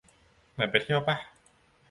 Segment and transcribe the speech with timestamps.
[0.51, 1.15] เหมือนไปเที่ยวป่ะ